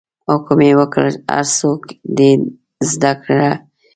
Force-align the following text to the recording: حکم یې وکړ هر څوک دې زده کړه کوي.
حکم 0.29 0.59
یې 0.67 0.71
وکړ 0.79 1.05
هر 1.33 1.45
څوک 1.59 1.81
دې 2.17 2.31
زده 2.91 3.13
کړه 3.23 3.49
کوي. 3.57 3.63